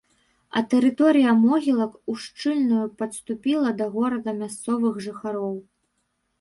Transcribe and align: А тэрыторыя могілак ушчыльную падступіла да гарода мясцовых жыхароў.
А 0.59 0.61
тэрыторыя 0.71 1.33
могілак 1.41 1.93
ушчыльную 2.15 2.85
падступіла 3.03 3.69
да 3.85 3.91
гарода 3.99 4.37
мясцовых 4.41 5.01
жыхароў. 5.09 5.55